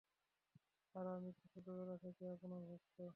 [0.95, 2.97] আর, আমি তো ছোটবেলা থেকেই আপনার ভক্ত!